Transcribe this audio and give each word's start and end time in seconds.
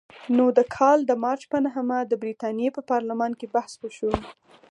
نو 0.35 0.45
د 0.57 0.59
کال 0.75 0.99
د 1.05 1.11
مارچ 1.23 1.41
په 1.51 1.57
نهمه 1.65 1.99
د 2.05 2.13
برتانیې 2.21 2.69
په 2.75 2.81
پارلمان 2.91 3.31
کې 3.39 3.47
بحث 3.55 3.73
وشو. 3.77 4.11